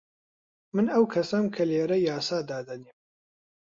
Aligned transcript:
من 0.75 0.85
ئەو 0.93 1.03
کەسەم 1.13 1.45
کە 1.55 1.63
لێرە 1.69 1.97
یاسا 2.09 2.39
دادەنێم. 2.49 2.97